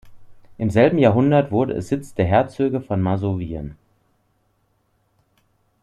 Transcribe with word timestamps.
Im 0.57 0.71
selben 0.71 0.97
Jahrhundert 0.97 1.51
wurde 1.51 1.73
es 1.75 1.89
Sitz 1.89 2.15
der 2.15 2.25
Herzöge 2.25 2.81
von 2.81 3.03
Masowien. 3.03 3.77